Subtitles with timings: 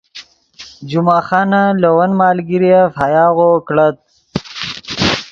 [0.89, 3.95] جمعہ خانن لے ون مالگیرف ہیاغو کڑت